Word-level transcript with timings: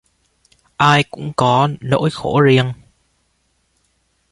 Ai 0.79 1.03
cũng 1.11 1.33
có 1.35 1.69
nỗi 1.81 2.09
khổ 2.11 2.41
riêng 2.41 2.73